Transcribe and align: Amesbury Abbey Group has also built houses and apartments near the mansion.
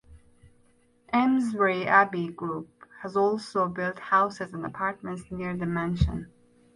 Amesbury 1.13 1.85
Abbey 1.85 2.27
Group 2.27 2.87
has 3.03 3.15
also 3.15 3.67
built 3.67 3.99
houses 3.99 4.51
and 4.51 4.65
apartments 4.65 5.25
near 5.29 5.55
the 5.55 5.67
mansion. 5.67 6.31